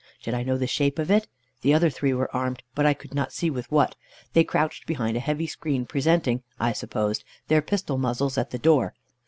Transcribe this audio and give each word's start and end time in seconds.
Did 0.23 0.33
I 0.33 0.41
know 0.41 0.57
the 0.57 0.65
shape 0.65 0.97
of 0.97 1.11
it? 1.11 1.27
The 1.61 1.75
other 1.75 1.91
three 1.91 2.11
were 2.11 2.35
armed, 2.35 2.63
but 2.73 2.87
I 2.87 2.95
could 2.95 3.13
not 3.13 3.31
see 3.31 3.51
with 3.51 3.71
what. 3.71 3.95
They 4.33 4.43
crouched 4.43 4.87
behind 4.87 5.15
a 5.15 5.19
heavy 5.19 5.45
screen, 5.45 5.85
presenting 5.85 6.41
(I 6.59 6.73
supposed) 6.73 7.23
their 7.49 7.61
pistol 7.61 7.99
muzzles 7.99 8.35
at 8.35 8.49
the 8.49 8.57
door. 8.57 8.95